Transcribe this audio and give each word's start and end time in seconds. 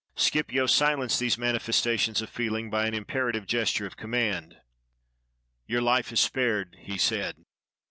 Scipio 0.15 0.65
silenced 0.65 1.19
these 1.19 1.37
manifestations 1.37 2.23
of 2.23 2.29
feeling 2.31 2.71
by 2.71 2.87
an 2.87 2.95
imperative 2.95 3.45
gesture 3.45 3.85
of 3.85 3.97
command. 3.97 4.57
"Your 5.67 5.83
Hfe 5.83 6.11
is 6.13 6.19
spared," 6.19 6.75
he 6.79 6.97
said. 6.97 7.45